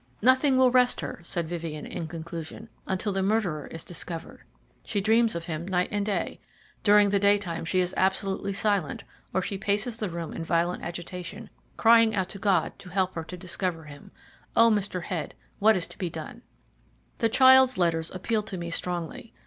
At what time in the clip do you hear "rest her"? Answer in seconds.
0.71-1.19